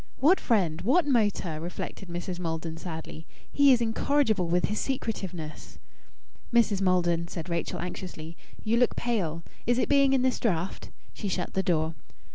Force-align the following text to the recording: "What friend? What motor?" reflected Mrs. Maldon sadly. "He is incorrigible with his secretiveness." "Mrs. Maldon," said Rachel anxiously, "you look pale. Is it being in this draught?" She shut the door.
"What 0.19 0.39
friend? 0.39 0.81
What 0.81 1.05
motor?" 1.05 1.59
reflected 1.59 2.09
Mrs. 2.09 2.39
Maldon 2.39 2.75
sadly. 2.75 3.27
"He 3.51 3.71
is 3.71 3.81
incorrigible 3.81 4.47
with 4.47 4.65
his 4.65 4.79
secretiveness." 4.79 5.77
"Mrs. 6.51 6.81
Maldon," 6.81 7.27
said 7.27 7.49
Rachel 7.49 7.79
anxiously, 7.79 8.35
"you 8.63 8.77
look 8.77 8.95
pale. 8.95 9.43
Is 9.67 9.77
it 9.77 9.89
being 9.89 10.13
in 10.13 10.23
this 10.23 10.39
draught?" 10.39 10.89
She 11.13 11.27
shut 11.27 11.53
the 11.53 11.61
door. 11.61 11.93